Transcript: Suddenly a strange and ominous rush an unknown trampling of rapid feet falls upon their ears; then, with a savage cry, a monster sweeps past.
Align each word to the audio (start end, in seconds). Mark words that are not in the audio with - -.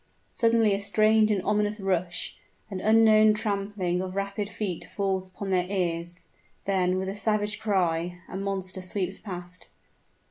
Suddenly 0.31 0.73
a 0.73 0.79
strange 0.79 1.29
and 1.29 1.43
ominous 1.43 1.79
rush 1.79 2.35
an 2.71 2.79
unknown 2.81 3.35
trampling 3.35 4.01
of 4.01 4.15
rapid 4.15 4.49
feet 4.49 4.85
falls 4.89 5.27
upon 5.27 5.51
their 5.51 5.65
ears; 5.69 6.15
then, 6.65 6.97
with 6.97 7.07
a 7.07 7.13
savage 7.13 7.59
cry, 7.59 8.17
a 8.27 8.35
monster 8.35 8.81
sweeps 8.81 9.19
past. 9.19 9.67